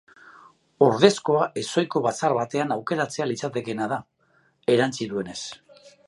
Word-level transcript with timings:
Ordezkoa 0.85 1.41
ezohiko 1.63 2.01
batzar 2.05 2.33
batean 2.37 2.73
aukeratzea 2.77 3.27
litekeena 3.33 3.89
da, 3.93 3.99
erantsi 4.77 5.09
duenez. 5.13 5.39